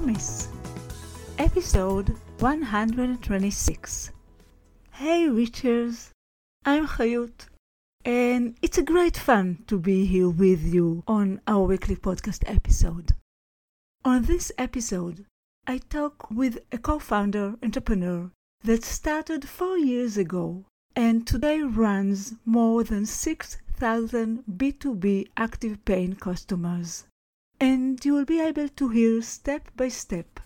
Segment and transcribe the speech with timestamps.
[0.00, 0.48] or Miss?
[1.38, 4.10] Episode 126.
[4.92, 6.10] Hey Reachers,
[6.64, 7.46] I'm Hayut,
[8.04, 13.12] and it's a great fun to be here with you on our weekly podcast episode.
[14.04, 15.26] On this episode,
[15.66, 18.30] I talk with a co founder entrepreneur
[18.64, 20.64] that started four years ago
[20.96, 27.04] and today runs more than 6,000 B2B active paying customers.
[27.60, 30.40] And you will be able to hear step by step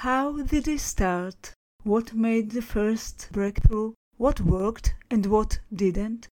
[0.00, 1.52] how did they start,
[1.82, 6.26] what made the first breakthrough, what worked and what didn't,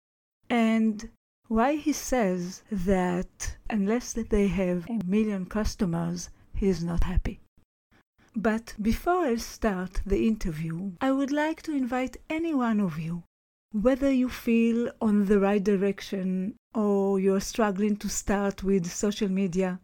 [0.50, 1.10] and
[1.50, 7.42] why he says that unless they have a million customers, he is not happy.
[8.36, 13.24] But before I start the interview, I would like to invite any one of you,
[13.72, 19.80] whether you feel on the right direction or you're struggling to start with social media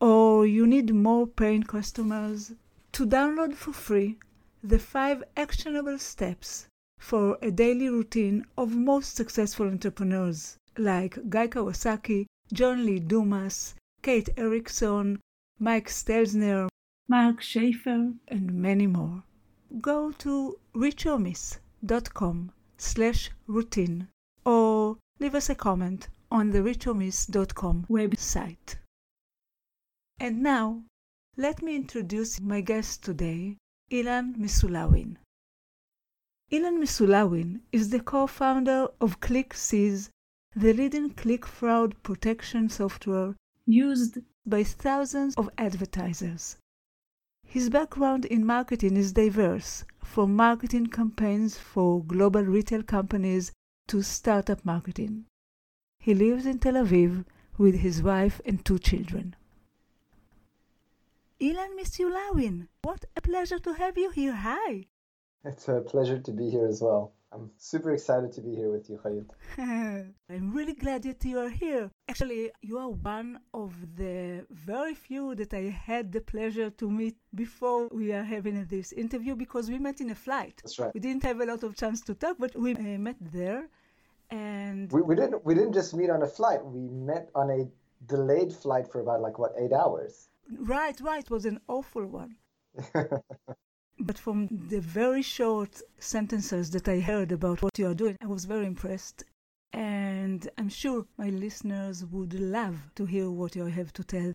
[0.00, 2.52] or you need more paying customers,
[2.92, 4.18] to download for free
[4.62, 6.66] the five actionable steps
[6.98, 14.28] for a daily routine of most successful entrepreneurs like Guy Kawasaki, John Lee Dumas, Kate
[14.36, 15.20] Erickson,
[15.58, 16.68] Mike Stelzner,
[17.08, 19.22] Mark Schaefer, and many more.
[19.80, 24.08] Go to reachormiss.com slash routine
[24.44, 28.76] or leave us a comment on the reachormiss.com website.
[30.22, 30.84] And now,
[31.38, 33.56] let me introduce my guest today,
[33.90, 35.16] Ilan Misulawin.
[36.52, 40.10] Ilan Misulawin is the co-founder of ClickCease,
[40.54, 46.58] the leading click fraud protection software used by thousands of advertisers.
[47.46, 53.52] His background in marketing is diverse, from marketing campaigns for global retail companies
[53.88, 55.24] to startup marketing.
[55.98, 57.24] He lives in Tel Aviv
[57.56, 59.34] with his wife and two children.
[61.40, 64.34] Ilan Misulawin, what a pleasure to have you here.
[64.34, 64.84] Hi.
[65.42, 67.14] It's a pleasure to be here as well.
[67.32, 69.30] I'm super excited to be here with you, Hayut.
[70.28, 71.90] I'm really glad that you are here.
[72.10, 77.16] Actually, you are one of the very few that I had the pleasure to meet
[77.34, 80.60] before we are having this interview because we met in a flight.
[80.62, 80.92] That's right.
[80.92, 83.68] We didn't have a lot of chance to talk, but we uh, met there.
[84.30, 86.62] And We, we didn't we didn't just meet on a flight.
[86.62, 87.66] We met on a
[88.06, 90.28] delayed flight for about like what eight hours.
[90.58, 92.36] Right, right, it was an awful one.
[94.02, 98.28] But from the very short sentences that I heard about what you are doing, I
[98.28, 99.24] was very impressed.
[99.74, 104.32] And I'm sure my listeners would love to hear what you have to tell.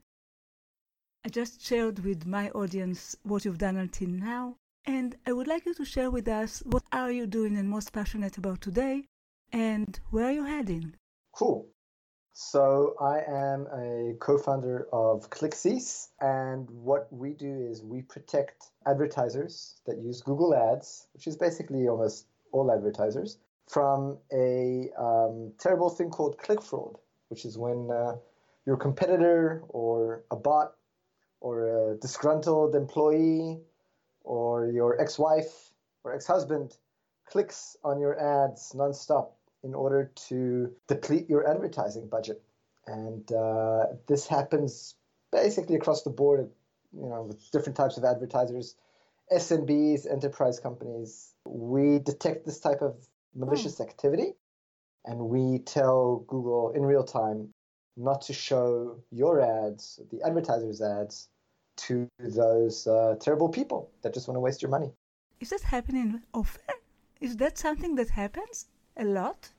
[1.26, 5.66] I just shared with my audience what you've done until now, and I would like
[5.66, 9.08] you to share with us what are you doing and most passionate about today,
[9.52, 10.94] and where are you heading?
[11.34, 11.68] Cool.
[12.38, 19.80] So I am a co-founder of ClickCease, and what we do is we protect advertisers
[19.86, 23.38] that use Google Ads, which is basically almost all advertisers,
[23.70, 26.98] from a um, terrible thing called click fraud,
[27.30, 28.18] which is when uh,
[28.66, 30.76] your competitor or a bot
[31.40, 33.62] or a disgruntled employee
[34.26, 35.72] or your ex-wife
[36.04, 36.76] or ex-husband
[37.28, 39.30] clicks on your ads nonstop
[39.66, 42.42] in order to deplete your advertising budget.
[42.88, 44.96] And uh, this happens
[45.32, 46.50] basically across the board,
[46.94, 48.76] you know, with different types of advertisers,
[49.34, 51.34] SMBs, enterprise companies.
[51.48, 52.96] We detect this type of
[53.34, 54.34] malicious activity
[55.04, 57.50] and we tell Google in real time
[57.98, 61.30] not to show your ads, the advertisers' ads,
[61.78, 64.92] to those uh, terrible people that just want to waste your money.
[65.40, 66.76] Is that happening often?
[67.20, 69.52] Is that something that happens a lot?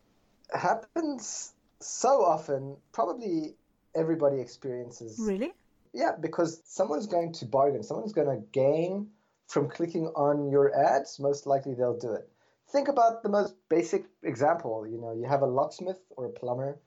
[0.52, 3.54] Happens so often, probably
[3.94, 5.18] everybody experiences.
[5.18, 5.52] Really?
[5.92, 9.08] Yeah, because someone's going to bargain, someone's going to gain
[9.48, 12.28] from clicking on your ads, most likely they'll do it.
[12.70, 14.86] Think about the most basic example.
[14.86, 16.80] You know, you have a locksmith or a plumber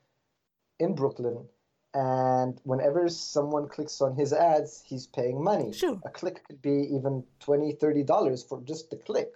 [0.77, 1.45] in Brooklyn,
[1.93, 5.73] and whenever someone clicks on his ads, he's paying money.
[5.73, 5.99] Sure.
[6.05, 9.31] A click could be even $20, $30 for just the click.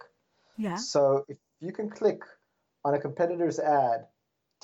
[0.56, 0.76] Yeah.
[0.76, 2.22] So if you can click
[2.84, 4.06] on a competitor's ad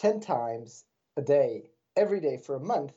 [0.01, 0.85] 10 times
[1.19, 2.93] a day, every day for a month,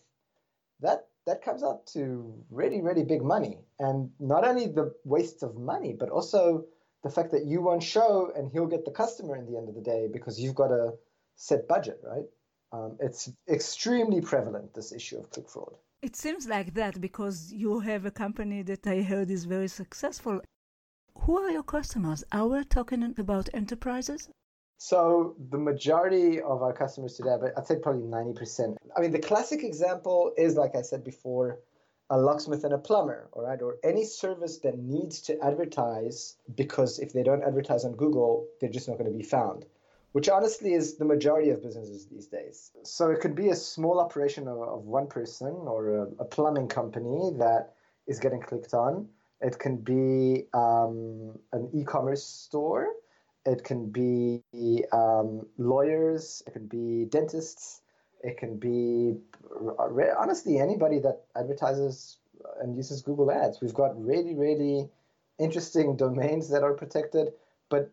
[0.79, 3.59] that that comes out to really, really big money.
[3.79, 6.65] And not only the waste of money, but also
[7.03, 9.75] the fact that you won't show and he'll get the customer in the end of
[9.75, 10.93] the day because you've got a
[11.35, 12.25] set budget, right?
[12.73, 15.75] Um, it's extremely prevalent, this issue of click fraud.
[16.01, 20.41] It seems like that because you have a company that I heard is very successful.
[21.19, 22.23] Who are your customers?
[22.31, 24.29] Are we talking about enterprises?
[24.83, 28.75] So the majority of our customers today, but I'd say probably 90%.
[28.97, 31.59] I mean, the classic example is, like I said before,
[32.09, 36.99] a locksmith and a plumber, all right, or any service that needs to advertise because
[36.99, 39.65] if they don't advertise on Google, they're just not going to be found,
[40.11, 42.71] which honestly is the majority of businesses these days.
[42.83, 46.67] So it could be a small operation of, of one person or a, a, plumbing
[46.67, 47.75] company that
[48.05, 49.07] is getting clicked on.
[49.39, 52.89] It can be um, an e commerce store
[53.45, 54.41] it can be
[54.91, 57.81] um, lawyers, it can be dentists,
[58.21, 59.17] it can be
[60.17, 62.17] honestly anybody that advertises
[62.61, 63.61] and uses Google Ads.
[63.61, 64.89] We've got really, really
[65.39, 67.33] interesting domains that are protected,
[67.69, 67.91] but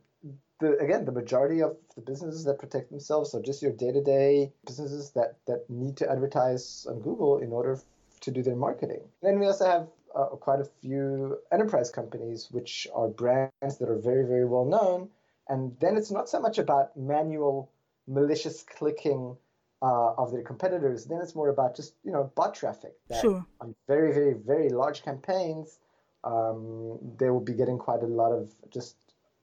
[0.60, 5.10] the, again, the majority of the businesses that protect themselves are just your day-to-day businesses
[5.12, 7.80] that that need to advertise on Google in order
[8.20, 9.00] to do their marketing.
[9.22, 13.98] Then we also have uh, quite a few enterprise companies, which are brands that are
[13.98, 15.08] very, very well known,
[15.50, 17.70] and then it's not so much about manual
[18.06, 19.36] malicious clicking
[19.82, 21.04] uh, of their competitors.
[21.06, 22.94] Then it's more about just you know bot traffic.
[23.08, 23.44] That sure.
[23.60, 25.78] On very very very large campaigns,
[26.24, 28.96] um, they will be getting quite a lot of just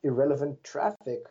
[0.04, 1.26] irrelevant traffic,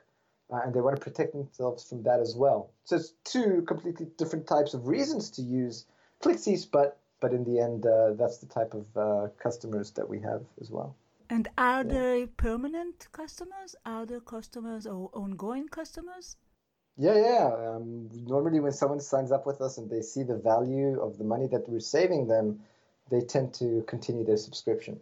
[0.53, 2.71] uh, and they want to protect themselves from that as well.
[2.85, 5.87] So it's two completely different types of reasons to use
[6.23, 10.21] ClickCease, but but in the end, uh, that's the type of uh, customers that we
[10.21, 10.95] have as well.
[11.29, 13.75] And are they permanent customers?
[13.85, 16.37] Are they customers or ongoing customers?
[16.97, 17.47] Yeah, yeah.
[17.55, 21.25] Um, normally, when someone signs up with us and they see the value of the
[21.25, 22.61] money that we're saving them,
[23.11, 24.99] they tend to continue their subscription,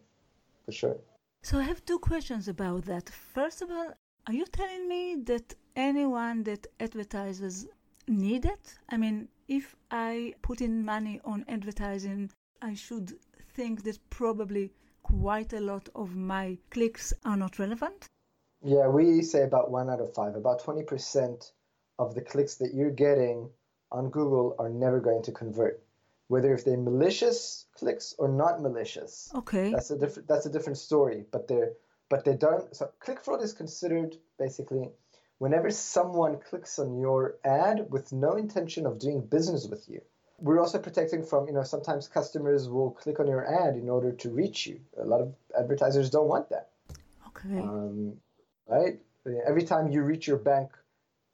[0.64, 0.96] for sure.
[1.42, 3.10] So I have two questions about that.
[3.10, 3.92] First of all,
[4.26, 7.68] are you telling me that anyone that advertises
[8.08, 8.74] need it?
[8.88, 12.30] I mean, if I put in money on advertising,
[12.62, 13.12] I should
[13.54, 14.72] think that probably
[15.04, 18.08] quite a lot of my clicks are not relevant?
[18.62, 20.34] Yeah, we say about one out of five.
[20.34, 21.52] About 20%
[21.98, 23.50] of the clicks that you're getting
[23.92, 25.82] on Google are never going to convert.
[26.28, 29.30] Whether if they're malicious clicks or not malicious.
[29.34, 29.70] Okay.
[29.70, 31.24] That's a different that's a different story.
[31.30, 31.72] But they're
[32.08, 34.90] but they don't so click fraud is considered basically
[35.38, 40.00] whenever someone clicks on your ad with no intention of doing business with you
[40.44, 44.12] we're also protecting from, you know, sometimes customers will click on your ad in order
[44.12, 44.79] to reach you.
[45.00, 46.69] A lot of advertisers don't want that.
[47.29, 47.58] Okay.
[47.58, 48.19] Um,
[48.69, 49.00] right?
[49.46, 50.70] Every time you reach your bank,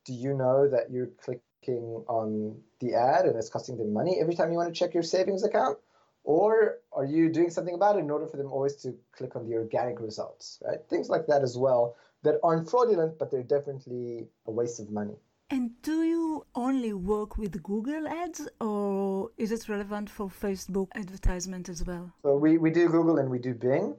[0.04, 4.34] do you know that you're clicking on the ad and it's costing them money every
[4.34, 5.76] time you want to check your savings account?
[6.22, 9.44] Or are you doing something about it in order for them always to click on
[9.44, 10.78] the organic results, right?
[10.88, 15.16] Things like that as well that aren't fraudulent, but they're definitely a waste of money.
[15.52, 21.68] And do you only work with Google ads or is it relevant for Facebook advertisement
[21.68, 22.12] as well?
[22.22, 23.96] So we, we do Google and we do Bing.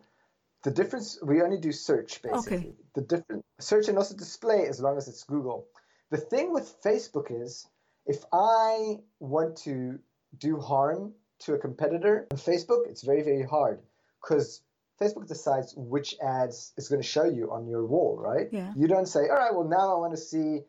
[0.64, 2.58] The difference, we only do search basically.
[2.58, 2.74] Okay.
[2.96, 5.68] The different search and also display as long as it's Google.
[6.10, 7.68] The thing with Facebook is
[8.06, 10.00] if I want to
[10.38, 13.82] do harm to a competitor on Facebook, it's very, very hard
[14.22, 14.62] because
[15.02, 18.48] Facebook decides which ads is going to show you on your wall, right?
[18.52, 18.72] Yeah.
[18.78, 20.62] You don't say, all right, well, now I want to see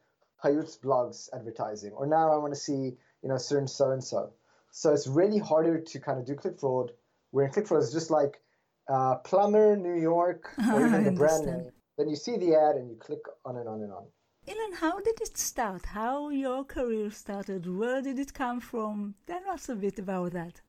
[0.43, 4.33] Hayut's blogs advertising, or now I want to see, you know, certain so and so.
[4.71, 6.93] So it's really harder to kind of do click fraud.
[7.31, 8.41] Where in click fraud is just like
[8.89, 11.71] uh, plumber, New York, or even the brand name.
[11.97, 14.07] Then you see the ad and you click on and on and on.
[14.49, 15.87] Ilan, how did it start?
[15.87, 17.67] How your career started?
[17.67, 19.15] Where did it come from?
[19.27, 20.61] Tell us a bit about that.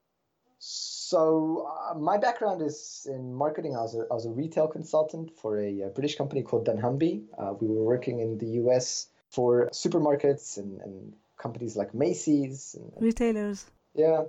[0.59, 3.75] So uh, my background is in marketing.
[3.75, 7.23] I was a, I was a retail consultant for a, a British company called dunnhumby.
[7.37, 12.91] Uh, we were working in the U.S for supermarkets and, and companies like Macy's and
[13.03, 13.65] retailers.
[13.95, 14.23] Yeah,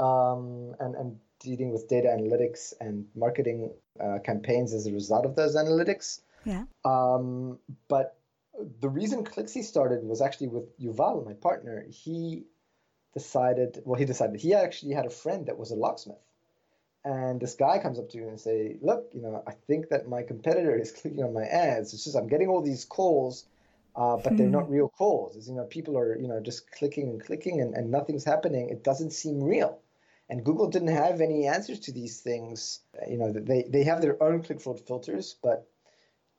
[0.00, 5.36] um, and and dealing with data analytics and marketing uh, campaigns as a result of
[5.36, 6.20] those analytics.
[6.44, 6.64] Yeah.
[6.84, 8.16] Um, but
[8.80, 11.84] the reason ClickCease started was actually with Yuval, my partner.
[11.88, 12.44] He
[13.14, 16.16] decided, well, he decided he actually had a friend that was a locksmith.
[17.04, 20.08] And this guy comes up to you and say, look, you know, I think that
[20.08, 21.94] my competitor is clicking on my ads.
[21.94, 23.44] It's just I'm getting all these calls
[23.98, 24.74] uh, but they're not hmm.
[24.74, 25.34] real calls.
[25.36, 28.70] It's, you know, people are you know just clicking and clicking and, and nothing's happening.
[28.70, 29.80] It doesn't seem real.
[30.30, 32.80] And Google didn't have any answers to these things.
[33.10, 35.66] You know, they they have their own click fraud filters, but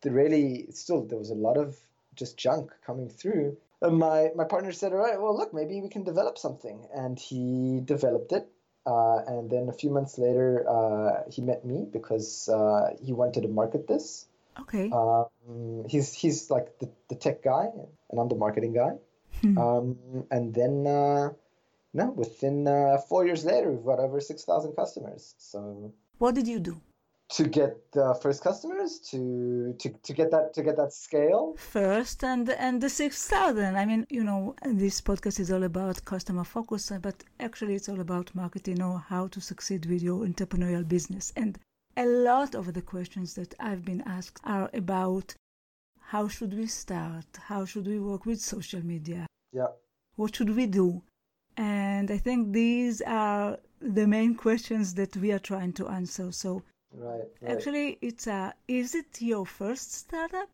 [0.02, 1.78] the really still there was a lot of
[2.16, 3.58] just junk coming through.
[3.82, 7.20] And my my partner said, "All right, well, look, maybe we can develop something," and
[7.20, 8.48] he developed it.
[8.86, 13.42] Uh, and then a few months later, uh, he met me because uh, he wanted
[13.42, 14.29] to market this.
[14.62, 14.92] Okay.
[14.92, 17.68] Um, he's he's like the, the tech guy,
[18.10, 18.94] and I'm the marketing guy.
[19.42, 19.58] Hmm.
[19.58, 19.98] Um,
[20.32, 21.30] and then, uh,
[21.94, 25.36] no, within uh, four years later, we've got over six thousand customers.
[25.38, 26.82] So what did you do?
[27.30, 31.56] to get the first customers, to to to get that to get that scale.
[31.58, 33.78] First and and the six thousand.
[33.78, 38.00] I mean, you know, this podcast is all about customer focus, but actually, it's all
[38.00, 41.32] about marketing or how to succeed with your entrepreneurial business.
[41.36, 41.60] And
[42.00, 45.36] a lot of the questions that I've been asked are about
[46.14, 47.26] how should we start?
[47.52, 49.28] How should we work with social media?
[49.52, 49.72] Yeah.
[50.16, 51.04] What should we do?
[51.58, 56.32] And I think these are the main questions that we are trying to answer.
[56.32, 57.52] So Right, right.
[57.52, 58.54] actually, it's a.
[58.68, 60.50] Is it your first startup?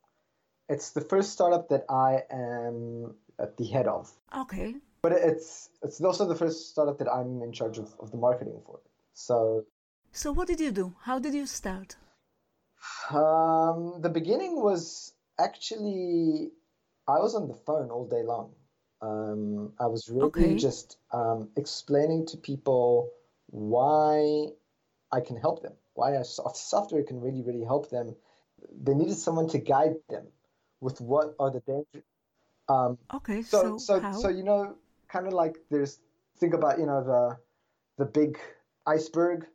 [0.68, 4.12] It's the first startup that I am at the head of.
[4.44, 4.76] Okay.
[5.02, 8.60] But it's it's also the first startup that I'm in charge of, of the marketing
[8.66, 8.80] for.
[9.14, 9.66] So
[10.16, 10.96] So what did you do?
[11.02, 11.98] How did you start?
[13.10, 16.52] um, the beginning was actually
[17.08, 18.56] I was on the phone all day long.
[19.02, 20.56] Um, I was really Okay.
[20.56, 23.12] just um, explaining to people
[23.48, 24.48] why
[25.12, 28.16] I can help them, why software can really, really help them.
[28.72, 30.28] They needed someone to guide them
[30.82, 32.04] with what are the dangers.
[32.68, 36.00] Um, Okay, so, so, so, so you know, kind of like there's
[36.38, 37.38] think about you know the
[37.98, 38.40] the big
[38.86, 39.48] iceberg,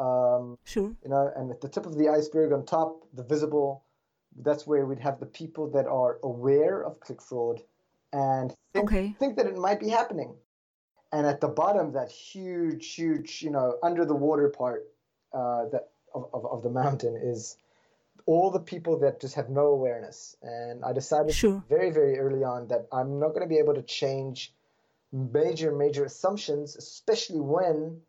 [0.00, 0.96] um, sure.
[1.04, 3.84] you know, and at the tip of the iceberg on top, the visible,
[4.42, 7.60] that's where we'd have the people that are aware of click fraud
[8.12, 9.14] and think, Okay.
[9.18, 10.34] think that it might be happening.
[11.12, 14.86] And at the bottom, that huge, huge, you know, under the water part
[15.32, 17.56] uh, that of, of, of the mountain is
[18.26, 20.36] all the people that just have no awareness.
[20.42, 21.62] And I decided Sure.
[21.68, 24.54] very, very early on that I'm not going to be able to change
[25.12, 28.00] major, major assumptions, especially when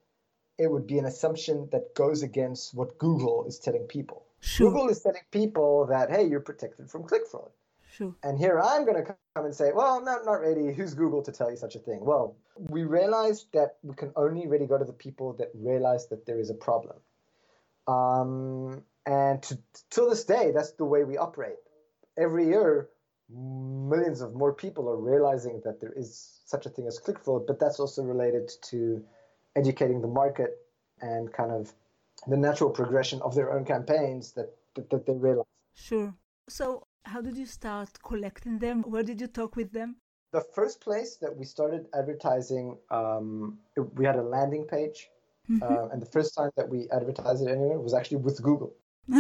[0.62, 4.26] it would be an assumption that goes against what Google is telling people.
[4.42, 4.70] Sure.
[4.70, 7.50] Google is telling people that, hey, you're protected from click fraud.
[7.92, 8.14] Sure.
[8.24, 10.72] And here I'm going to come and say, well, no, not really.
[10.74, 12.00] Who's Google to tell you such a thing?
[12.06, 16.28] Well, we realized that we can only really go to the people that realize that
[16.28, 16.98] there is a problem.
[17.88, 19.58] Um, and to,
[19.90, 21.58] till this day, that's the way we operate.
[22.18, 22.90] Every year,
[23.34, 27.48] millions of more people are realizing that there is such a thing as click fraud,
[27.48, 29.04] but that's also related to
[29.56, 30.52] educating the market
[31.02, 31.74] and kind of
[32.28, 35.46] the natural progression of their own campaigns that, that, that they realize.
[35.74, 36.14] Sure.
[36.50, 38.84] So how did you start collecting them?
[38.84, 39.96] Where did you talk with them?
[40.32, 43.58] The first place that we started advertising, um,
[43.96, 45.10] we had a landing page,
[45.62, 48.74] uh, and the first time that we advertised it anywhere was actually with Google.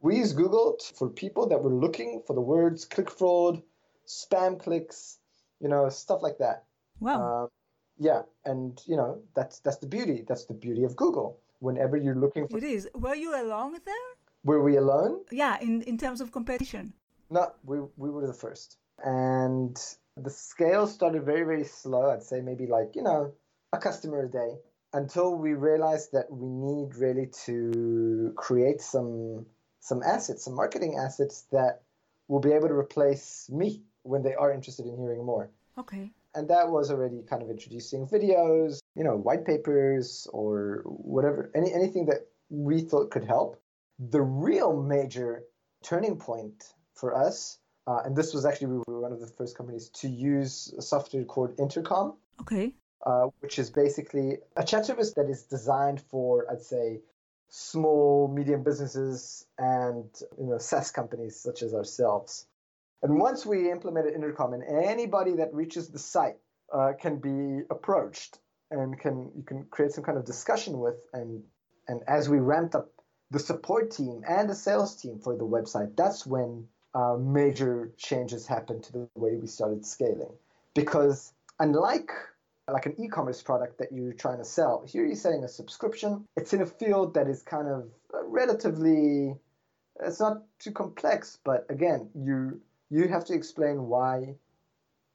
[0.00, 3.62] We used Google t- for people that were looking for the words click fraud,
[4.06, 5.18] spam clicks,
[5.58, 6.64] you know, stuff like that.
[7.00, 7.44] wow.
[7.44, 7.48] Um,
[7.98, 10.24] yeah, and you know that's that's the beauty.
[10.26, 11.38] That's the beauty of Google.
[11.60, 12.88] Whenever you're looking for, it is.
[12.94, 14.16] Were you alone there?
[14.46, 15.20] were we alone?
[15.30, 16.94] Yeah, in, in terms of competition.
[17.28, 19.76] No, we we were the first, and
[20.16, 22.10] the scale started very very slow.
[22.10, 23.32] I'd say maybe like you know
[23.72, 24.52] a customer a day
[24.92, 29.44] until we realized that we need really to create some
[29.80, 31.82] some assets, some marketing assets that
[32.28, 35.50] will be able to replace me when they are interested in hearing more.
[35.76, 36.12] Okay.
[36.36, 41.72] And that was already kind of introducing videos, you know, white papers or whatever, any
[41.72, 43.60] anything that we thought could help.
[43.98, 45.44] The real major
[45.82, 46.62] turning point
[46.94, 50.08] for us, uh, and this was actually we were one of the first companies to
[50.08, 52.74] use a software called Intercom, Okay.
[53.06, 57.00] uh, which is basically a chat service that is designed for, I'd say,
[57.48, 60.04] small, medium businesses and
[60.38, 62.46] you know SaaS companies such as ourselves.
[63.06, 66.38] And once we implemented Intercom, and anybody that reaches the site
[66.72, 68.40] uh, can be approached
[68.72, 70.96] and can you can create some kind of discussion with.
[71.12, 71.44] And
[71.86, 72.90] and as we ramped up
[73.30, 78.44] the support team and the sales team for the website, that's when uh, major changes
[78.44, 80.32] happened to the way we started scaling.
[80.74, 82.10] Because unlike
[82.66, 86.26] like an e-commerce product that you're trying to sell, here you're selling a subscription.
[86.36, 89.36] It's in a field that is kind of uh, relatively
[90.00, 94.36] it's not too complex, but again, you you have to explain why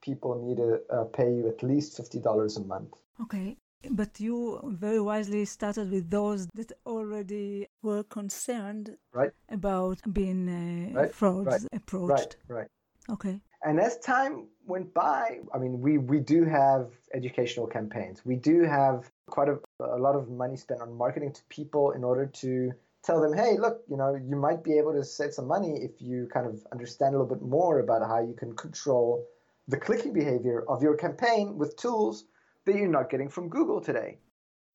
[0.02, 2.94] people need to uh, pay you at least fifty dollars a month.
[3.20, 3.56] Okay.
[3.90, 9.32] But you very wisely started with those that already were concerned Right.
[9.48, 12.36] about being uh, Right, frauds right, approached.
[12.46, 12.68] Right, right.
[13.10, 13.40] Okay.
[13.64, 18.24] And as time went by, I mean, we, we do have educational campaigns.
[18.24, 22.04] We do have quite a, a lot of money spent on marketing to people in
[22.04, 22.72] order to
[23.02, 26.00] tell them, hey, look, you know, you might be able to save some money if
[26.00, 29.26] you kind of understand a little bit more about how you can control
[29.68, 32.24] the clicking behavior of your campaign with tools
[32.64, 34.18] that you're not getting from Google today.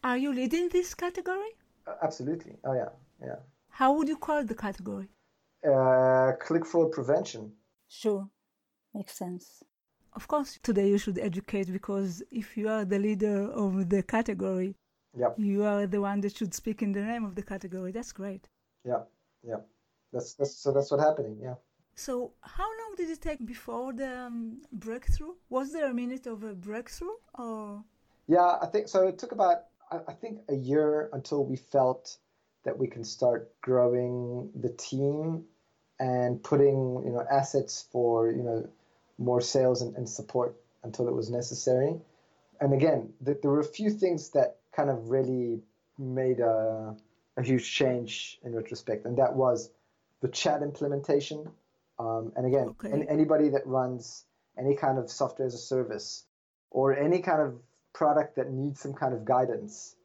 [0.03, 1.51] Are you leading this category?
[1.87, 2.57] Uh, absolutely.
[2.65, 2.89] Oh yeah,
[3.21, 3.35] yeah.
[3.69, 5.09] How would you call the category?
[5.67, 7.51] Uh, click fraud prevention.
[7.87, 8.29] Sure,
[8.93, 9.63] makes sense.
[10.13, 14.75] Of course, today you should educate because if you are the leader of the category,
[15.17, 15.35] yep.
[15.37, 17.91] you are the one that should speak in the name of the category.
[17.91, 18.47] That's great.
[18.85, 19.03] Yeah,
[19.43, 19.61] yeah.
[20.13, 21.37] That's, that's so that's what's happening.
[21.41, 21.55] Yeah.
[21.95, 25.33] So, how long did it take before the um, breakthrough?
[25.49, 27.83] Was there a minute of a breakthrough, or?
[28.27, 29.07] Yeah, I think so.
[29.07, 32.17] It took about I, I think a year until we felt
[32.65, 35.45] that we can start growing the team
[35.99, 38.69] and putting you know assets for you know
[39.17, 41.99] more sales and, and support until it was necessary.
[42.59, 45.59] And again, th- there were a few things that kind of really
[45.97, 46.95] made a,
[47.35, 49.71] a huge change in retrospect, and that was
[50.21, 51.39] the chat implementation.
[51.99, 52.91] Um, and again, okay.
[52.91, 54.25] any, anybody that runs
[54.57, 56.25] any kind of software as a service
[56.69, 57.55] or any kind of
[57.93, 59.95] product that needs some kind of guidance,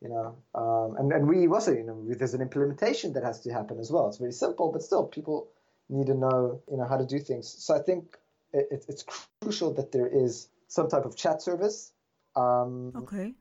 [0.00, 3.52] you know, um, and, and we also, you know, there's an implementation that has to
[3.52, 4.06] happen as well.
[4.08, 5.48] It's very simple, but still people
[5.88, 7.48] need to know, you know, how to do things.
[7.48, 8.16] So I think
[8.52, 9.04] it, it's
[9.42, 11.92] crucial that there is some type of chat service.
[12.36, 13.34] Um, okay.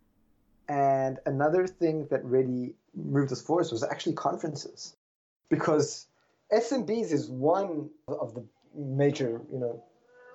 [0.69, 4.95] And another thing that really moved us forward was actually conferences,
[5.49, 6.05] because
[6.53, 8.45] SMBs is one of the
[8.75, 9.83] major, you know,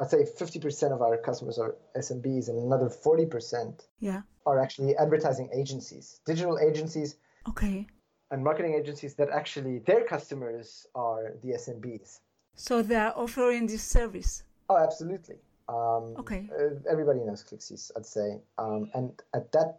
[0.00, 4.22] I'd say 50% of our customers are SMBs, and another 40% yeah.
[4.44, 7.14] are actually advertising agencies, digital agencies.
[7.48, 7.86] Okay.
[8.32, 12.18] And marketing agencies that actually their customers are the SMBs.
[12.56, 14.42] So they are offering this service.
[14.68, 15.36] Oh, absolutely.
[15.68, 16.48] Um, okay.
[16.52, 18.40] Uh, everybody knows ClickCease, I'd say.
[18.58, 19.78] Um, and at that,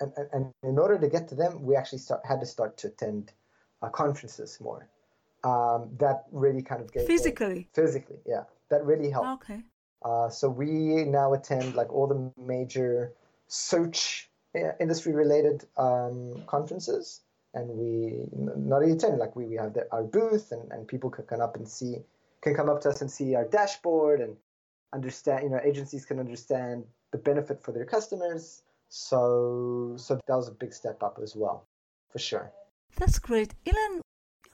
[0.00, 2.88] and, and, in order to get to them, we actually start, had to start to
[2.88, 3.32] attend
[3.82, 4.88] uh, conferences more.
[5.44, 7.68] Um, that really kind of gave physically.
[7.72, 8.44] Physically, yeah.
[8.70, 9.44] That really helped.
[9.44, 9.62] Okay.
[10.02, 13.12] Uh, so we now attend like all the major
[13.46, 14.30] search
[14.80, 17.20] industry related um, conferences
[17.54, 21.10] and we not only attend like we, we have the, our booth and, and people
[21.10, 21.96] can come up and see
[22.42, 24.36] can come up to us and see our dashboard and
[24.92, 28.62] understand, you know, agencies can understand the benefit for their customers.
[28.96, 31.66] So, so that was a big step up as well,
[32.12, 32.52] for sure.
[32.94, 33.52] That's great.
[33.66, 34.00] Ilan,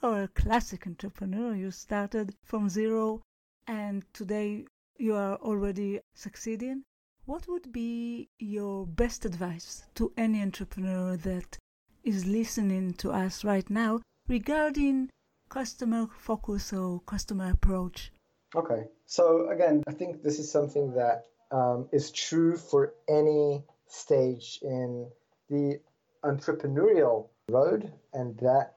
[0.02, 1.54] you're a classic entrepreneur.
[1.54, 3.20] You started from zero
[3.66, 4.64] and today
[4.96, 6.84] you are already succeeding.
[7.26, 11.58] What would be your best advice to any entrepreneur that
[12.02, 15.10] is listening to us right now regarding
[15.50, 18.10] customer focus or customer approach?
[18.56, 18.84] Okay.
[19.04, 25.08] So, again, I think this is something that um, is true for any stage in
[25.48, 25.80] the
[26.24, 28.74] entrepreneurial road, and that,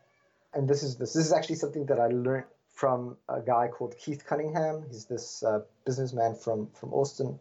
[0.53, 3.95] and this is this, this is actually something that I learned from a guy called
[3.97, 4.83] Keith Cunningham.
[4.87, 7.39] He's this uh, businessman from from Austin.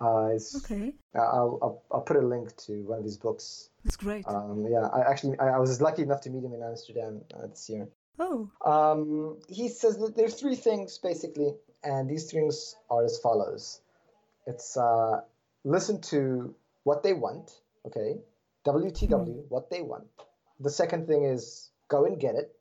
[0.00, 0.94] Uh, okay.
[1.14, 3.68] I'll, I'll, I'll put a link to one of his books.
[3.84, 4.26] That's great.
[4.26, 7.48] Um, yeah, I actually I, I, was lucky enough to meet him in Amsterdam uh,
[7.48, 7.86] this year.
[8.18, 8.50] Oh.
[8.64, 11.52] Um, he says that there's three things basically,
[11.84, 13.82] and these things are as follows.
[14.46, 15.20] It's uh,
[15.64, 17.50] listen to what they want,
[17.86, 18.16] okay?
[18.66, 19.44] WTW, mm.
[19.48, 20.06] what they want.
[20.60, 22.54] The second thing is go and get it.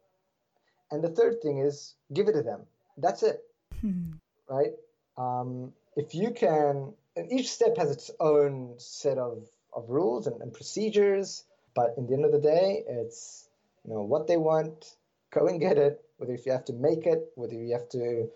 [0.92, 2.62] And the third thing is give it to them.
[2.98, 3.42] That's it,
[3.84, 4.14] mm.
[4.50, 4.74] right?
[5.18, 10.42] Um, if you can, and each step has its own set of, of rules and,
[10.42, 11.44] and procedures,
[11.76, 13.48] but in the end of the day, it's
[13.86, 14.96] you know what they want,
[15.32, 18.30] go and get it, whether if you have to make it, whether you have to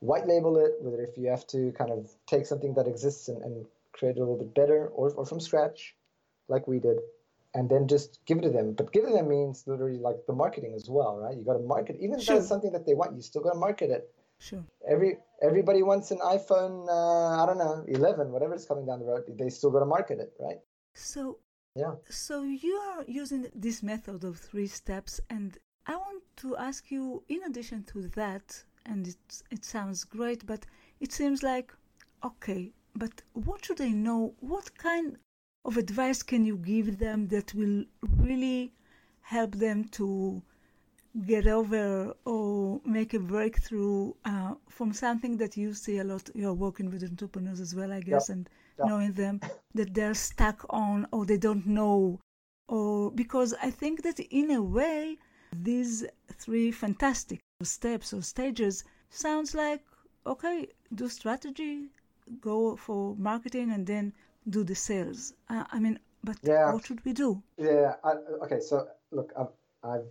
[0.00, 3.42] white label it, whether if you have to kind of take something that exists and,
[3.42, 3.66] and
[3.98, 5.94] create it a little bit better or, or from scratch,
[6.48, 6.98] like we did,
[7.54, 8.72] and then just give it to them.
[8.72, 11.36] But give it to them means literally like the marketing as well, right?
[11.36, 12.36] You got to market, even sure.
[12.36, 14.10] if it's something that they want, you still got to market it.
[14.38, 14.64] Sure.
[14.86, 19.06] Every everybody wants an iPhone, uh, I don't know, 11, whatever is coming down the
[19.06, 19.22] road.
[19.38, 20.58] They still got to market it, right?
[20.94, 21.38] So
[21.74, 21.94] yeah.
[22.08, 27.22] So you are using this method of three steps, and I want to ask you,
[27.28, 30.64] in addition to that, and it, it sounds great, but
[31.00, 31.72] it seems like,
[32.24, 34.34] okay, but what should they know?
[34.40, 35.16] What kind
[35.64, 38.72] of advice can you give them that will really
[39.20, 40.42] help them to
[41.26, 46.30] get over or make a breakthrough uh, from something that you see a lot?
[46.34, 48.36] You're working with entrepreneurs as well, I guess, yep.
[48.36, 48.88] and yep.
[48.88, 49.40] knowing them
[49.74, 52.20] that they're stuck on or they don't know.
[52.68, 55.18] Or because I think that in a way,
[55.52, 59.82] these three fantastic steps or stages sounds like
[60.26, 61.88] okay, do strategy,
[62.40, 64.12] go for marketing, and then
[64.48, 65.34] do the sales.
[65.48, 66.72] Uh, I mean, but yeah.
[66.72, 67.42] what should we do?
[67.58, 67.94] Yeah.
[68.04, 68.12] I,
[68.44, 68.60] okay.
[68.60, 70.06] So look, I've, I've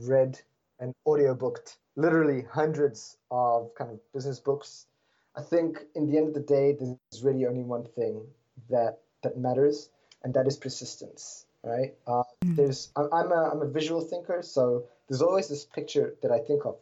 [0.00, 0.40] read
[0.78, 4.86] and audiobooked literally hundreds of kind of business books.
[5.34, 8.22] I think in the end of the day, there's really only one thing
[8.70, 9.90] that that matters,
[10.22, 11.94] and that is persistence right?
[12.06, 16.30] Uh, there's I'm I'm a, I'm a visual thinker, so there's always this picture that
[16.30, 16.76] I think of.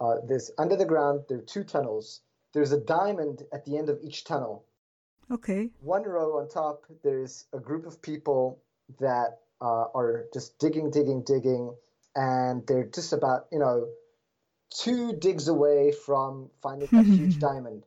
[0.00, 2.20] Uh, there's under the ground there are two tunnels.
[2.54, 4.64] There's a diamond at the end of each tunnel.
[5.30, 5.70] Okay.
[5.80, 8.62] One row on top, there's a group of people
[9.00, 11.74] that uh, are just digging, digging, digging,
[12.16, 13.88] and they're just about you know
[14.70, 17.84] two digs away from finding that huge diamond.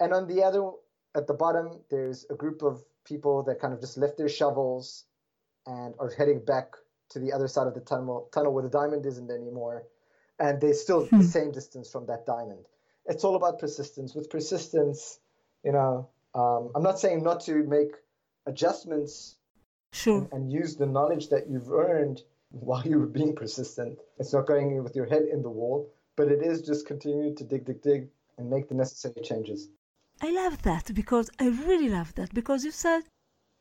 [0.00, 0.70] And on the other,
[1.16, 5.04] at the bottom, there's a group of people that kind of just lift their shovels
[5.66, 6.74] and are heading back
[7.10, 9.84] to the other side of the tunnel, tunnel where the diamond isn't anymore.
[10.38, 12.66] And they're still the same distance from that diamond.
[13.06, 14.14] It's all about persistence.
[14.14, 15.18] With persistence,
[15.64, 17.92] you know, um, I'm not saying not to make
[18.46, 19.36] adjustments
[19.92, 20.18] Sure.
[20.18, 23.98] and, and use the knowledge that you've earned while you were being persistent.
[24.18, 27.34] It's not going in with your head in the wall, but it is just continue
[27.34, 29.68] to dig, dig, dig, and make the necessary changes.
[30.20, 33.02] I love that because I really love that because you said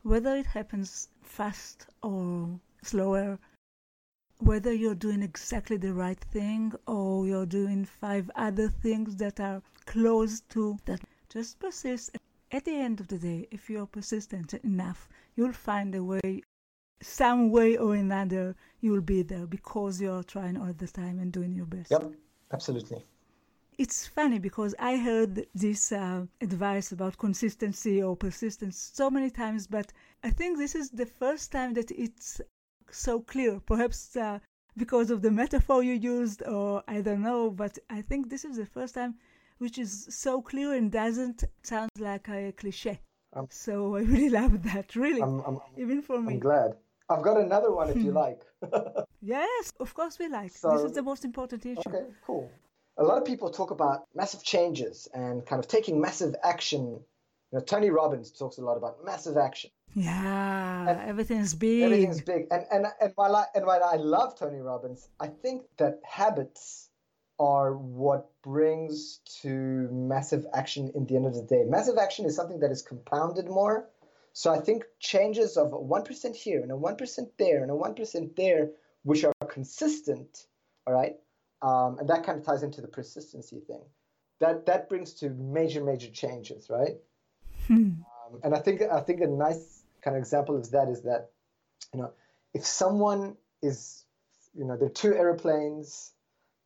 [0.04, 3.40] whether it happens fast or slower,
[4.44, 9.62] whether you're doing exactly the right thing or you're doing five other things that are
[9.86, 12.18] close to that, just persist.
[12.52, 16.44] At the end of the day, if you're persistent enough, you'll find a way,
[17.02, 21.56] some way or another, you'll be there because you're trying all the time and doing
[21.56, 21.92] your best.
[21.92, 22.12] Yep,
[22.52, 23.04] absolutely.
[23.80, 29.66] It's funny because I heard this uh, advice about consistency or persistence so many times,
[29.66, 29.92] but
[30.24, 32.40] I think this is the first time that it's
[32.94, 33.60] so clear.
[33.60, 34.40] Perhaps uh,
[34.78, 38.58] because of the metaphor you used, or I don't know, but I think this is
[38.58, 39.16] the first time
[39.60, 43.00] which is so clear and doesn't sound like a cliche.
[43.34, 46.34] Um, so I really love that, really, I'm, I'm, even for me.
[46.34, 46.76] I'm glad.
[47.10, 48.42] I've got another one if you like.
[49.26, 50.52] Yes, of course we like.
[50.52, 51.80] this is the most important issue.
[51.88, 52.52] okay, cool.
[52.98, 56.82] A lot of people talk about massive changes and kind of taking massive action.
[57.52, 59.72] You know, Tony Robbins talks a lot about massive action.
[59.96, 61.84] Yeah, And everything's big.
[61.84, 62.48] Everything's big.
[62.50, 66.90] And, and, and, while I, and while I love Tony Robbins, I think that habits
[67.40, 69.50] are what brings to
[69.92, 71.64] massive action in the end of the day.
[71.68, 73.88] Massive action is something that is compounded more.
[74.34, 78.72] So I think changes of 1% here and a 1% there and a 1% there,
[79.04, 80.48] which are consistent,
[80.88, 81.16] all right?
[81.62, 83.82] Um, and that kind of ties into the persistency thing.
[84.40, 86.98] That, that brings to major, major changes, right?
[88.34, 91.30] Um, and I think I think a nice kind of example of that is that
[91.94, 92.12] you know
[92.54, 94.04] if someone is
[94.54, 96.12] you know there are two airplanes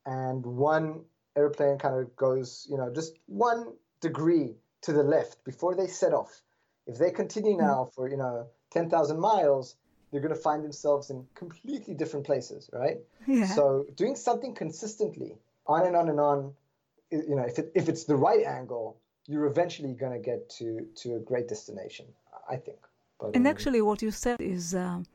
[0.06, 1.02] and one
[1.36, 6.13] airplane kind of goes you know just one degree to the left before they set
[6.13, 6.41] off
[6.86, 7.67] if they continue mm-hmm.
[7.67, 9.76] now for you know 10,000 miles
[10.12, 12.97] they're going to find themselves in completely different places right?
[13.28, 13.45] Yeah.
[13.45, 16.54] so doing something consistently on and on and on
[17.12, 18.97] you know if, it, if it's the right angle
[19.28, 22.06] you're eventually going to get to to a great destination
[22.50, 22.80] i think
[23.19, 25.06] but And um, actually, what you said is um,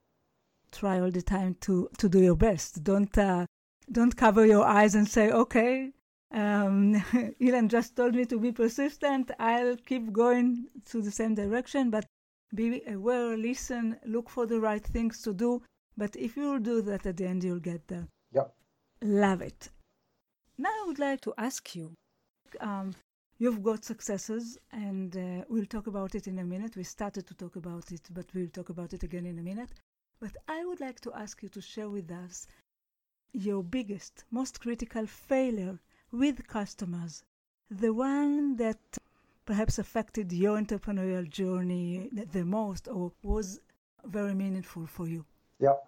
[0.70, 2.82] try all the time to, to do your best.
[2.82, 3.46] Don't uh,
[3.90, 5.92] don't cover your eyes and say, "Okay,
[6.32, 6.94] um,
[7.40, 9.30] Ilan just told me to be persistent.
[9.38, 12.06] I'll keep going to the same direction." But
[12.54, 15.62] be aware, listen, look for the right things to do.
[15.96, 18.08] But if you'll do that, at the end, you'll get there.
[18.32, 18.54] yep
[19.02, 19.70] Love it.
[20.58, 21.92] Now I would like to ask you.
[22.60, 22.94] Um,
[23.42, 26.76] you've got successes, and uh, we'll talk about it in a minute.
[26.76, 29.70] We started to talk about it, but we'll talk about it again in a minute.
[30.20, 32.46] But I would like to ask you to share with us
[33.32, 35.76] your biggest, most critical failure
[36.12, 37.24] with customers,
[37.68, 38.78] the one that
[39.44, 43.58] perhaps affected your entrepreneurial journey the- most or was
[44.04, 45.24] very meaningful for you.
[45.58, 45.78] Yeah.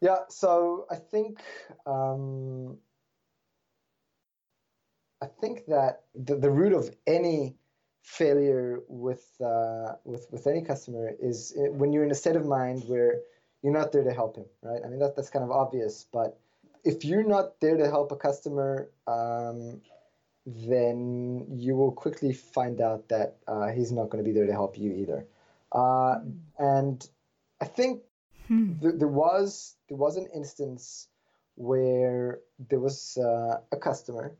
[0.00, 0.50] yeah so
[0.90, 1.34] i think
[1.86, 2.78] um
[5.22, 7.56] i think that the, the root of any
[8.02, 12.46] failure with uh, with with any customer is uh, when you're in a state of
[12.46, 13.20] mind where
[13.62, 16.38] you're not there to help him right i mean that, that's kind of obvious but
[16.82, 19.82] if you're not there to help a customer um,
[20.46, 24.52] then you will quickly find out that uh, he's not going to be there to
[24.52, 25.26] help you either
[25.72, 26.20] uh,
[26.58, 27.08] and
[27.60, 28.02] i think
[28.48, 28.72] Hmm.
[28.80, 31.06] th- there was there was an instance
[31.54, 34.34] where there was uh, a customer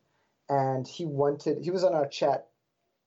[0.50, 2.48] and he wanted he was on our chat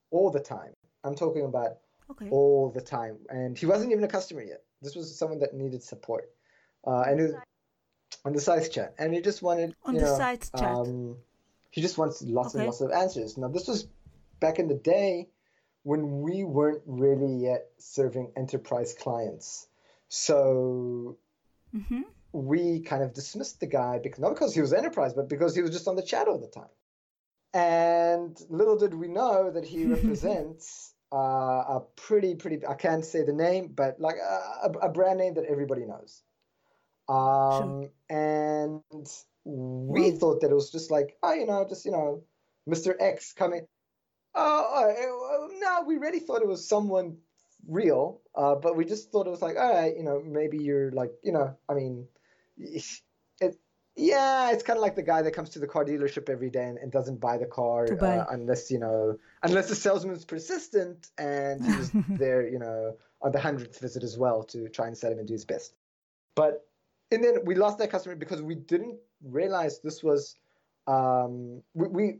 [0.09, 1.77] all the time i'm talking about
[2.09, 2.29] Okay.
[2.29, 5.83] all the time and he wasn't even a customer yet this was someone that needed
[5.83, 6.29] support
[6.87, 7.33] uh, and it was
[8.25, 10.69] on the site chat and he just wanted On you the know, site chat.
[10.69, 11.17] um,
[11.71, 12.59] he just wants lots Okay.
[12.59, 13.87] and lots of answers now this was
[14.39, 15.27] back in the day
[15.83, 19.67] when we weren't really yet serving enterprise clients
[20.07, 21.17] so
[21.71, 22.01] hmm
[22.33, 25.61] we kind of dismissed the guy because not because he was enterprise, but because he
[25.61, 26.69] was just on the chat all the time.
[27.53, 33.23] And little did we know that he represents uh, a pretty, pretty, I can't say
[33.23, 36.23] the name, but like a, a, a brand name that everybody knows.
[37.07, 38.81] Um, And
[39.45, 42.23] we thought that it was just like, oh, you know, just, you know,
[42.67, 42.95] Mr.
[42.99, 43.67] X coming.
[44.35, 47.17] Oh, uh, no, we really thought it was someone
[47.67, 50.91] real, uh, but we just thought it was like, all right, you know, maybe you're
[50.91, 52.07] like, you know, I mean,
[53.95, 56.65] yeah, it's kind of like the guy that comes to the car dealership every day
[56.65, 58.17] and, and doesn't buy the car buy.
[58.17, 63.39] uh, unless you know, unless the salesman's persistent and he's there, you know, on the
[63.39, 65.75] hundredth visit as well to try and sell him and do his best.
[66.35, 66.65] But
[67.11, 70.37] and then we lost that customer because we didn't realize this was
[70.87, 72.19] um, we, we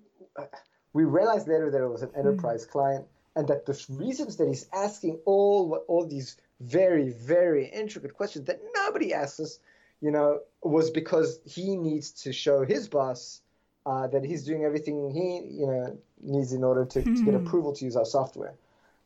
[0.93, 3.05] we realized later that it was an enterprise client
[3.35, 8.59] and that the reasons that he's asking all all these very very intricate questions that
[8.75, 9.59] nobody asks us
[10.03, 13.41] you know was because he needs to show his boss
[13.85, 15.27] uh, that he's doing everything he
[15.61, 18.53] you know needs in order to, to get approval to use our software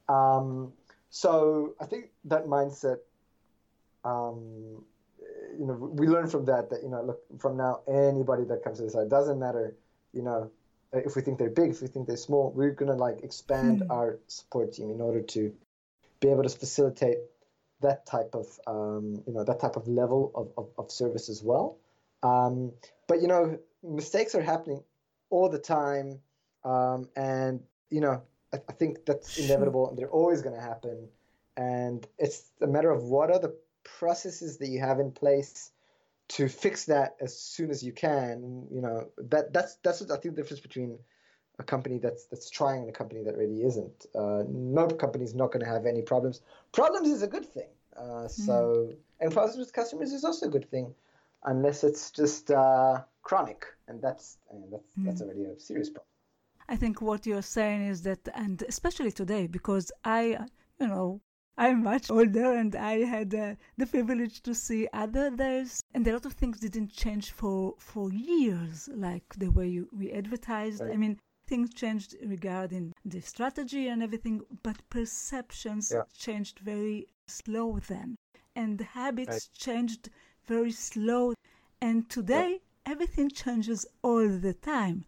[0.10, 0.74] um,
[1.10, 2.98] so i think that mindset
[4.04, 4.84] um,
[5.60, 8.78] you know we learn from that that you know look from now anybody that comes
[8.80, 9.76] to the site doesn't matter
[10.14, 10.50] you know
[10.94, 13.84] if we think they're big if we think they're small we're going to like expand
[13.84, 13.92] Hmm.
[13.92, 15.54] our support team in order to
[16.22, 17.18] be able to facilitate
[17.82, 21.44] that type of um, you know that type of level of, of, of service as
[21.44, 21.78] well.
[22.24, 22.74] Um,
[23.08, 24.84] but you know mistakes are happening
[25.30, 26.20] all the time.
[26.64, 28.22] Um, and you know
[28.54, 31.08] I, I think that's inevitable and they're always going to happen.
[31.56, 35.72] And it's a matter of what are the processes that you have in place
[36.30, 40.18] to fix that as soon as you can you know that that's that's what i
[40.18, 41.00] think the difference between
[41.60, 44.06] a company that's that's trying and a company that really isn't.
[44.16, 46.42] Uh, no company's not going to have any problems.
[46.72, 47.70] Problems is a good thing.
[47.96, 50.94] Uh, so and problems with customers is also a good thing
[51.46, 56.08] unless it's just uh, chronic and that's and that's that's already a serious problem.
[56.70, 60.38] I think what you're saying is that, and especially today, because I,
[60.80, 61.22] you know,
[61.58, 66.12] I'm much older and I had uh, the privilege to see other days, and a
[66.12, 70.82] lot of things didn't change for for years, like the way you, we advertised.
[70.82, 76.04] I mean, things changed regarding the strategy and everything, but perceptions Yeah.
[76.14, 78.16] changed very slow then,
[78.56, 79.50] and habits Right.
[79.54, 80.10] changed
[80.46, 81.34] very slow.
[81.82, 85.06] And today, everything changes all the time.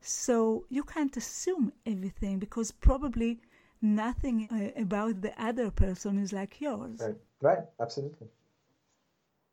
[0.00, 3.40] So you can't assume everything because probably
[3.82, 7.08] nothing uh, about the other person is like yours.
[7.08, 8.28] right right absolutely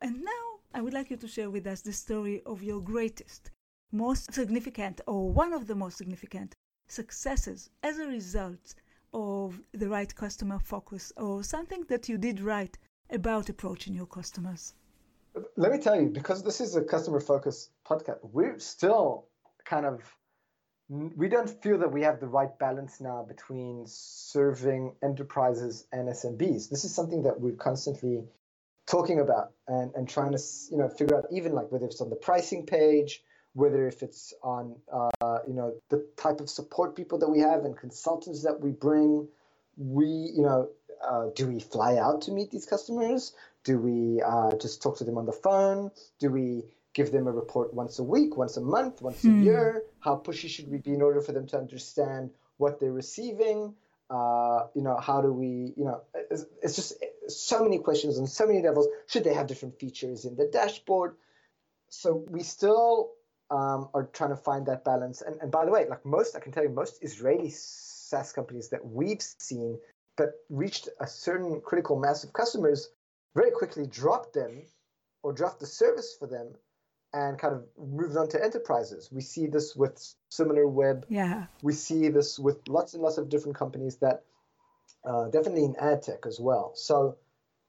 [0.00, 3.50] And now I would like you to share with us the story of your greatest,
[3.92, 6.54] most significant, or one of the most significant
[6.88, 8.74] successes as a result
[9.12, 12.76] of the right customer focus or something that you did right
[13.10, 14.74] about approaching your customers.
[15.56, 19.26] let me tell you, because this is a customer focused podcast, we're still
[19.64, 20.00] kind of
[20.88, 26.70] we don't feel that we have the right balance now between serving enterprises and SMBs.
[26.70, 28.24] This is something that we're constantly
[28.86, 32.08] talking about and, and trying to you know figure out even like whether it's on
[32.08, 33.22] the pricing page,
[33.54, 37.64] whether if it's on uh, you know the type of support people that we have
[37.64, 39.28] and consultants that we bring.
[39.76, 40.70] We you know
[41.06, 43.32] uh, do we fly out to meet these customers?
[43.64, 45.90] Do we uh, just talk to them on the phone?
[46.18, 49.82] Do we give them a report once a week, once a month, once a year?
[50.00, 53.74] How pushy should we be in order for them to understand what they're receiving?
[54.10, 56.94] Uh, you know, how do we, you know, it's, it's just
[57.28, 58.88] so many questions on so many levels.
[59.06, 61.14] Should they have different features in the dashboard?
[61.90, 63.10] So we still
[63.50, 65.22] um, are trying to find that balance.
[65.22, 68.68] And, and by the way, like most, I can tell you, most Israeli SaaS companies
[68.70, 69.78] that we've seen
[70.16, 72.90] that reached a certain critical mass of customers
[73.34, 74.62] very quickly dropped them
[75.22, 76.54] or dropped the service for them
[77.12, 79.08] and kind of moved on to enterprises.
[79.10, 81.04] We see this with Similarweb.
[81.08, 81.46] Yeah.
[81.62, 84.24] We see this with lots and lots of different companies that
[85.04, 86.72] uh, definitely in ad tech as well.
[86.74, 87.16] So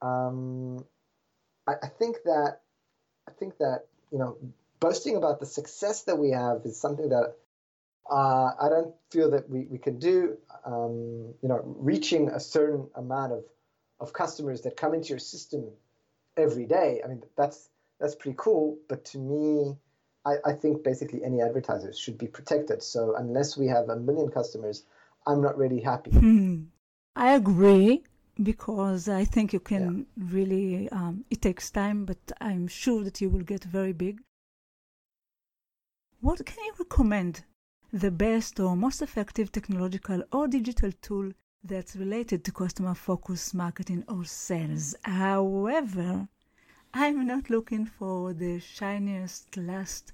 [0.01, 0.83] um,
[1.67, 2.61] I, I think that
[3.27, 4.37] I think that you know
[4.79, 7.35] boasting about the success that we have is something that
[8.09, 10.37] uh, I don't feel that we, we can do.
[10.65, 13.43] Um, you know, reaching a certain amount of,
[13.99, 15.69] of customers that come into your system
[16.37, 17.01] every day.
[17.03, 18.77] I mean, that's that's pretty cool.
[18.87, 19.75] But to me,
[20.25, 22.81] I, I think basically any advertisers should be protected.
[22.83, 24.83] So unless we have a million customers,
[25.27, 26.11] I'm not really happy.
[26.11, 26.63] Hmm.
[27.15, 28.03] I agree
[28.41, 33.29] because I think you can really, um, it takes time, but I'm sure that you
[33.29, 34.21] will get very big.
[36.21, 37.45] What can you recommend?
[37.93, 41.31] The best or most effective technological or digital tool
[41.63, 44.95] that's related to customer focus marketing or sales.
[45.03, 46.27] However,
[46.93, 50.11] I'm not looking for the shiniest last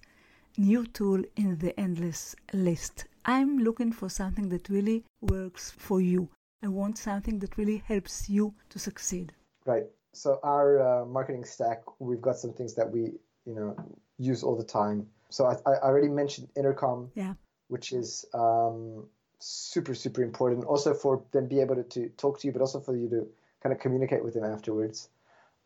[0.58, 3.06] new tool in the endless list.
[3.26, 6.30] I'm looking for something that really works for you.
[6.62, 9.34] I want something that really helps you to succeed.
[9.66, 9.88] Right.
[10.14, 13.14] so our uh, marketing stack, we've got some things that we
[13.46, 13.76] you know
[14.20, 15.08] use all the time.
[15.36, 17.34] So I, I already mentioned intercom, Yeah.
[17.68, 19.08] which is um,
[19.40, 20.64] super super important.
[20.64, 23.28] Also for them be able to, to talk to you, but also for you to
[23.62, 25.10] kind of communicate with them afterwards.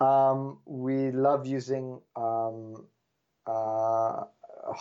[0.01, 2.87] Um, we love using um,
[3.45, 4.23] uh,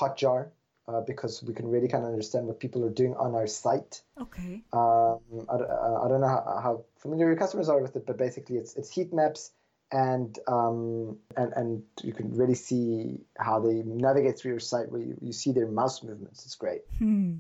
[0.01, 0.49] Hotjar
[0.87, 4.01] uh, because we can really kind of understand what people are doing on our site.
[4.19, 4.63] Okay.
[4.73, 5.21] Um,
[5.53, 8.17] I, don't- uh, I don't know how, how familiar your customers are with it, but
[8.17, 9.53] basically it's it's heat maps
[9.91, 15.01] and um, and and you can really see how they navigate through your site where
[15.01, 16.45] you, you see their mouse movements.
[16.45, 16.83] It's great.
[16.99, 17.37] Hmm.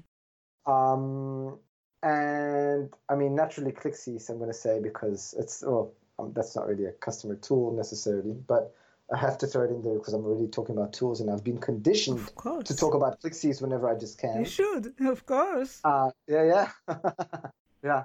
[0.66, 1.58] Um,
[2.02, 6.66] and I mean, naturally, ClickCease, I'm going to say, because it's, well, um, that's not
[6.68, 8.74] really a customer tool necessarily, but
[9.12, 11.42] I have to throw it in there because I'm already talking about tools and I've
[11.42, 14.40] been conditioned to talk about ClickCease whenever I just can.
[14.40, 15.80] You should, of course.
[15.82, 16.94] Uh, yeah, yeah,
[17.82, 18.02] yeah.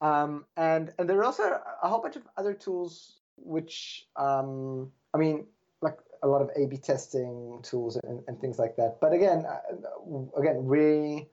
[0.00, 1.42] Um, and and there are also
[1.82, 5.46] a whole bunch of other tools which, um, I mean,
[5.80, 8.98] like a lot of A/B testing tools and, and things like that.
[9.00, 11.28] But again, uh, again, we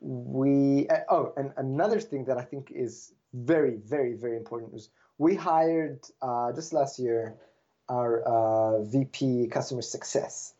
[0.00, 4.90] we uh, oh, and another thing that I think is very, very, very important is
[5.18, 7.36] we hired uh, just last year
[7.88, 10.54] our uh, VP customer success,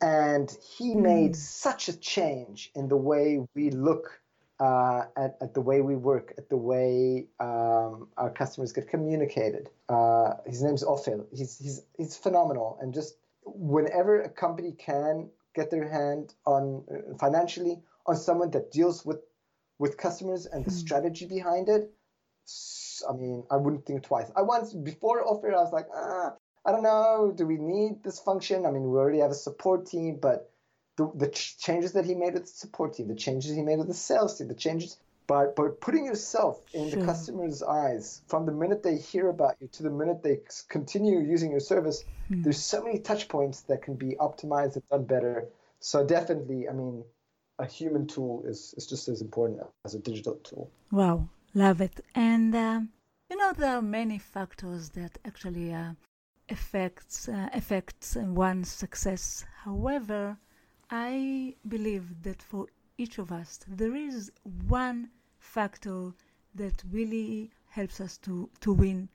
[0.00, 4.20] and he made such a change in the way we look
[4.60, 9.70] uh, at, at the way we work, at the way um, our customers get communicated.
[9.88, 11.26] Uh, his name's Ophel.
[11.32, 12.78] He's, he's, he's phenomenal.
[12.80, 18.70] And just whenever a company can get their hand on uh, financially on someone that
[18.70, 19.20] deals with,
[19.78, 21.90] with customers and the strategy behind it,
[23.08, 24.30] I mean, I wouldn't think twice.
[24.36, 26.34] I once, before Ophel, I was like, ah,
[26.66, 28.66] I don't know, do we need this function?
[28.66, 30.49] I mean, we already have a support team, but
[31.00, 33.78] the, the ch- changes that he made with the support team, the changes he made
[33.78, 37.00] with the sales team, the changes by, by putting yourself in Sure.
[37.00, 41.20] the customer's eyes from the minute they hear about you to the minute they continue
[41.20, 42.04] using your service,
[42.42, 45.48] there's so many touch points that can be optimized and done better.
[45.80, 47.04] So definitely, I mean,
[47.58, 50.70] a human tool is, is just as important as a digital tool.
[50.90, 52.00] Wow, love it.
[52.14, 52.88] And um,
[53.30, 55.92] you know there are many factors that actually uh,
[56.48, 59.44] affects uh, affects one's success.
[59.64, 60.36] However,
[60.90, 62.66] I believe that for
[62.98, 64.32] each of us there is
[64.66, 66.12] one factor
[66.54, 69.08] that really helps us to to win.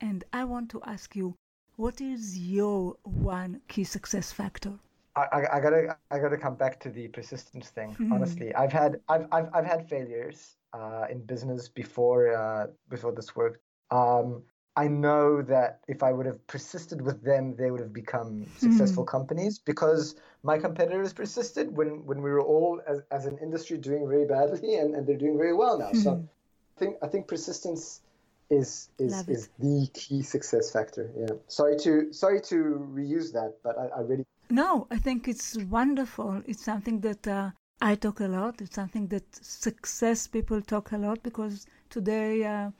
[0.00, 1.34] And I want to ask you,
[1.76, 4.78] what is your one key success factor?
[5.16, 7.94] I, I, I gotta I gotta come back to the persistence thing.
[7.94, 8.12] Hmm.
[8.12, 13.34] Honestly, I've had I've I've, I've had failures uh, in business before uh, before this
[13.34, 13.60] worked.
[13.90, 14.42] Um,
[14.76, 19.04] I know that if I would have persisted with them, they would have become successful
[19.04, 24.08] companies because my competitors persisted when, when we were all as, as an industry doing
[24.08, 25.92] very badly and, and they're doing very well now.
[25.92, 26.24] So
[26.76, 28.02] I think I think persistence
[28.50, 31.10] is is, Love is the key success factor.
[31.16, 31.34] Yeah.
[31.48, 32.56] Sorry to sorry to
[32.94, 36.42] reuse that, but I, I really No, I think it's wonderful.
[36.46, 37.50] It's something that uh,
[37.80, 38.60] I talk a lot.
[38.60, 42.70] It's something that success people talk a lot because today uh,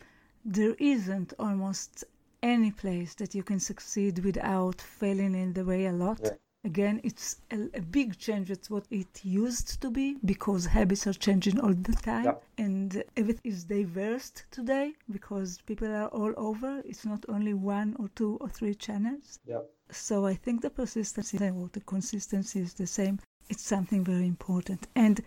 [0.48, 2.04] there isn't almost
[2.42, 6.20] any place that you can succeed without failing in the way a lot.
[6.22, 6.30] Yeah.
[6.64, 8.50] Again, it's a, a big change.
[8.50, 13.52] It's what it used to be because habits are changing all the time and everything
[13.52, 16.82] is diverse today because people are all over.
[16.84, 19.38] It's not only one or two or three channels.
[19.46, 19.60] yeah.
[19.90, 23.20] So I think the persistency or the consistency is the same.
[23.48, 24.86] It's something very important.
[24.94, 25.20] And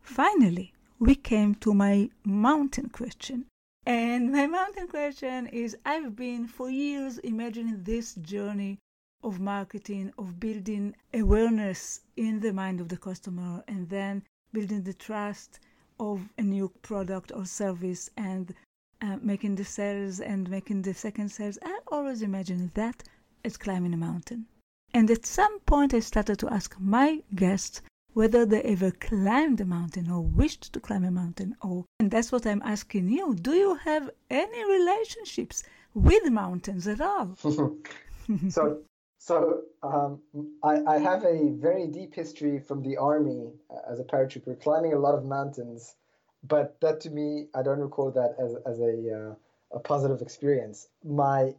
[0.00, 3.46] finally, we came to my mountain question.
[3.88, 8.80] And my mountain question is I've been for years imagining this journey
[9.24, 14.92] of marketing, of building awareness in the mind of the customer, and then building the
[14.92, 15.60] trust
[15.98, 18.54] of a new product or service and
[19.00, 21.58] uh, making the sales and making the second sales.
[21.64, 23.04] I always imagined that
[23.42, 24.44] as climbing a mountain.
[24.92, 27.80] And at some point, I started to ask my guests
[28.18, 31.54] whether they ever climbed a mountain or wished to climb a mountain.
[31.62, 33.36] Or, and that's what I'm asking you.
[33.36, 35.62] Do you have any relationships
[35.94, 37.36] with mountains at all?
[38.48, 38.80] so
[39.18, 40.20] so um,
[40.64, 43.52] I, I have a very deep history from the army
[43.88, 45.94] as a paratrooper, climbing a lot of mountains.
[46.42, 50.88] But that to me, I don't recall that as, as a, uh, a positive experience.
[51.04, 51.54] My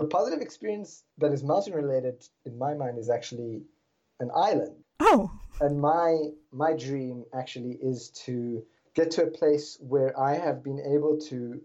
[0.00, 3.62] the positive experience that is mountain related in my mind is actually
[4.18, 4.74] an island.
[5.00, 5.30] Oh,
[5.60, 8.62] And my my dream actually is to
[8.94, 11.60] get to a place where I have been able to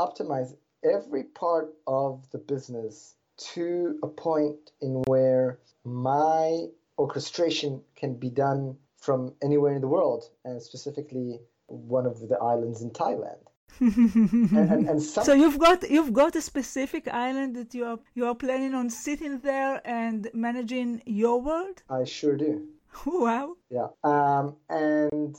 [0.00, 3.14] optimize every part of the business
[3.54, 6.66] to a point in where my
[6.98, 12.82] orchestration can be done from anywhere in the world, and specifically one of the islands
[12.82, 13.42] in Thailand.
[13.80, 17.98] and, and, and some, so you've got you've got a specific island that you are
[18.14, 21.82] you are planning on sitting there and managing your world.
[21.90, 22.66] I sure do.
[23.06, 23.56] Wow.
[23.70, 23.88] Yeah.
[24.04, 25.36] Um, and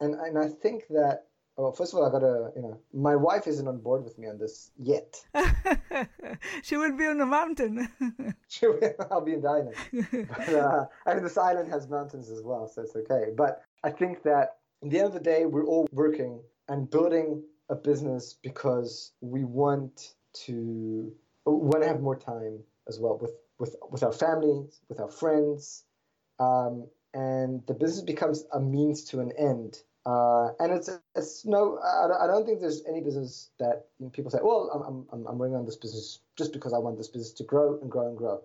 [0.00, 1.26] and and I think that
[1.56, 4.28] well, first of all, I gotta you know my wife isn't on board with me
[4.28, 5.16] on this yet.
[6.62, 7.88] she will be on the mountain.
[8.48, 8.80] she will,
[9.10, 10.28] I'll be in the island.
[10.28, 13.30] But, uh, I mean, this island has mountains as well, so it's okay.
[13.34, 17.42] But I think that at the end of the day, we're all working and building
[17.70, 21.12] a business because we want to
[21.46, 25.84] want to have more time as well with with with our families, with our friends,
[26.38, 29.82] um, and the business becomes a means to an end.
[30.04, 34.10] Uh, and it's it's no, I, I don't think there's any business that you know,
[34.10, 37.08] people say, well, I'm I'm I'm running on this business just because I want this
[37.08, 38.42] business to grow and grow and grow.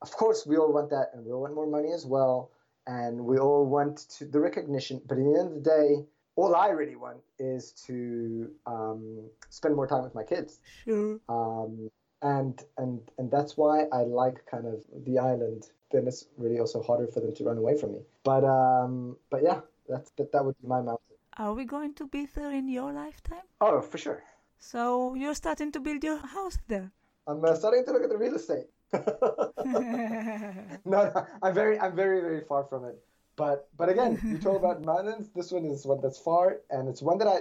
[0.00, 2.50] Of course, we all want that, and we all want more money as well,
[2.86, 5.02] and we all want to, the recognition.
[5.06, 6.06] But at the end of the day,
[6.36, 10.60] all I really want is to um, spend more time with my kids.
[10.84, 11.20] Sure.
[11.28, 11.90] Um,
[12.22, 15.68] and and and that's why I like kind of the island.
[15.92, 18.00] Then it's really also harder for them to run away from me.
[18.24, 21.16] But um, but yeah, that's that, that would be my mountain.
[21.38, 23.46] Are we going to be there in your lifetime?
[23.60, 24.22] Oh, for sure.
[24.58, 26.92] So you're starting to build your house there.
[27.26, 28.66] I'm uh, starting to look at the real estate.
[28.92, 32.98] no, no, I'm very I'm very very far from it.
[33.36, 35.30] But but again, you talk about mountains.
[35.34, 37.38] This one is one that's far, and it's one that I.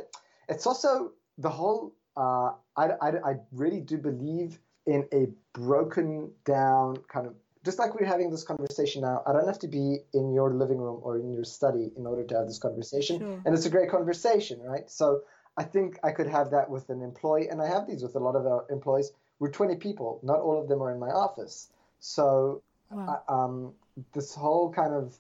[0.48, 1.94] It's also the whole.
[2.16, 7.94] Uh, I, I I really do believe in a broken down kind of just like
[7.96, 9.22] we're having this conversation now.
[9.26, 12.24] I don't have to be in your living room or in your study in order
[12.24, 13.42] to have this conversation, Sure.
[13.46, 14.90] and it's a great conversation, right?
[14.90, 15.22] So
[15.58, 18.20] I think I could have that with an employee, and I have these with a
[18.20, 19.12] lot of our employees.
[19.40, 20.20] We're 20 people.
[20.24, 21.70] Not all of them are in my office.
[22.00, 23.24] So Wow.
[23.30, 23.74] uh, um,
[24.14, 25.18] this whole kind of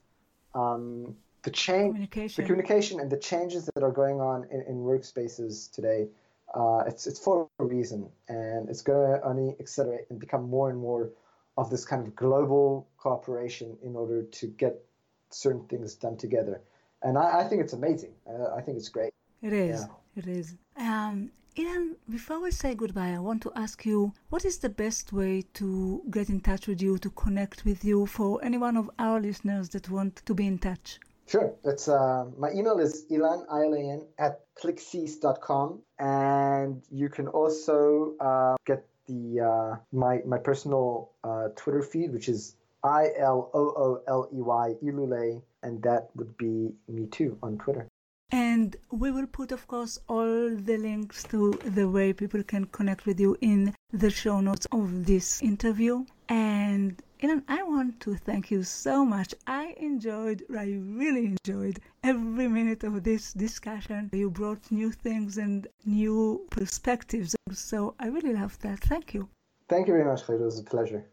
[0.53, 2.45] um, the change, the Communication.
[2.45, 6.07] communication, and the changes that are going on in, in workspaces today,
[6.53, 10.69] uh, it's it's for a reason, and it's going to only accelerate and become more
[10.69, 11.11] and more
[11.57, 14.83] of this kind of global cooperation in order to get
[15.29, 16.61] certain things done together.
[17.03, 18.13] And I, I think it's amazing.
[18.27, 19.13] Uh, I think it's great.
[19.41, 19.81] It is.
[19.81, 20.23] Yeah.
[20.23, 20.55] It is.
[20.77, 25.11] Um, Ilan, before we say goodbye, I want to ask you what is the best
[25.11, 28.89] way to get in touch with you, to connect with you for any one of
[28.99, 30.99] our listeners that want to be in touch?
[31.27, 31.53] Sure.
[31.63, 38.85] It's uh, my email is ilan ilan at clickcease.com, and you can also uh, get
[39.11, 44.23] the uh, my my personal uh, Twitter feed, which is i l o o l
[44.31, 46.55] e y ilule, and that would be
[46.87, 47.85] me too on Twitter.
[48.33, 53.05] And we will put, of course, all the links to the way people can connect
[53.05, 56.05] with you in the show notes of this interview.
[56.29, 59.35] And Ilan, I want to thank you so much.
[59.45, 64.09] I enjoyed, I really enjoyed every minute of this discussion.
[64.11, 67.35] You brought new things and new perspectives.
[67.51, 68.79] So I really love that.
[68.79, 69.29] Thank you.
[69.69, 70.39] Thank you very much, Khair.
[70.39, 71.05] It was a pleasure.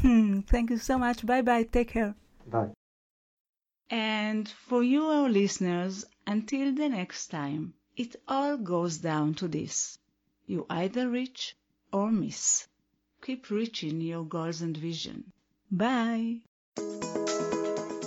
[0.00, 1.26] Hmm, thank you so much.
[1.26, 1.64] Bye bye.
[1.64, 2.14] Take care.
[2.46, 2.70] Bye.
[3.90, 9.98] And for you, our listeners, until the next time, it all goes down to this.
[10.46, 11.56] You either reach
[11.92, 12.68] or miss.
[13.22, 15.32] Keep reaching your goals and vision.
[15.70, 16.38] Bye.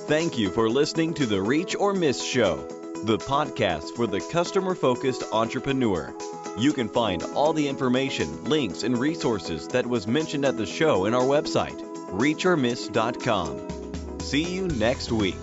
[0.07, 2.57] Thank you for listening to the Reach or Miss Show,
[3.05, 6.13] the podcast for the customer focused entrepreneur.
[6.57, 11.05] You can find all the information, links, and resources that was mentioned at the show
[11.05, 14.19] in our website, reachormiss.com.
[14.19, 15.37] See you next week.